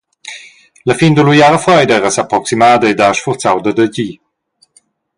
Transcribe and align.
La 0.87 0.95
fin 1.01 1.13
dalla 1.15 1.31
uiara 1.33 1.59
freida 1.65 1.97
era 1.99 2.11
s’approximada 2.15 2.85
ed 2.91 2.99
ha 3.03 3.09
sfurzau 3.17 3.57
dad 3.61 3.79
agir. 3.85 4.13